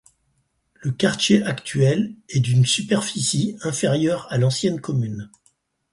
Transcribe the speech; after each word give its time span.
Le 0.73 0.89
quartier 0.89 1.43
actuel 1.43 2.15
est 2.27 2.39
d'une 2.39 2.65
superficie 2.65 3.55
inférieure 3.61 4.25
à 4.31 4.39
l'ancienne 4.39 4.81
commune. 4.81 5.29